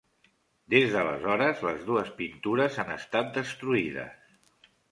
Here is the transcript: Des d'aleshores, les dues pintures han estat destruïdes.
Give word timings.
Des 0.73 0.93
d'aleshores, 0.95 1.61
les 1.67 1.85
dues 1.91 2.11
pintures 2.23 2.81
han 2.85 2.91
estat 2.97 3.33
destruïdes. 3.39 4.37